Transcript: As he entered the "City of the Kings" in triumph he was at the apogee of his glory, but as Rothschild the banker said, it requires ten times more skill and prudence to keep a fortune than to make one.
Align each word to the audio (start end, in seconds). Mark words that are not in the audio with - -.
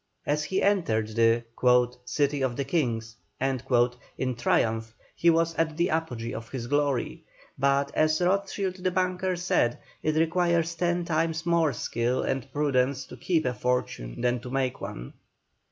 As 0.25 0.45
he 0.45 0.63
entered 0.63 1.09
the 1.09 1.43
"City 2.05 2.41
of 2.41 2.55
the 2.55 2.63
Kings" 2.65 3.17
in 3.39 4.35
triumph 4.35 4.95
he 5.15 5.29
was 5.29 5.53
at 5.57 5.77
the 5.77 5.91
apogee 5.91 6.33
of 6.33 6.49
his 6.49 6.65
glory, 6.65 7.23
but 7.59 7.91
as 7.93 8.19
Rothschild 8.19 8.77
the 8.83 8.89
banker 8.89 9.35
said, 9.35 9.77
it 10.01 10.15
requires 10.15 10.73
ten 10.73 11.05
times 11.05 11.45
more 11.45 11.71
skill 11.71 12.23
and 12.23 12.51
prudence 12.51 13.05
to 13.05 13.15
keep 13.15 13.45
a 13.45 13.53
fortune 13.53 14.21
than 14.21 14.39
to 14.39 14.49
make 14.49 14.81
one. 14.81 15.13